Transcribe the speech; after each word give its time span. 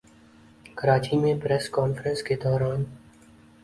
کراچی 0.77 1.17
میں 1.17 1.33
press 1.43 1.69
conference 1.69 2.23
کے 2.23 2.35
دوران 2.43 2.83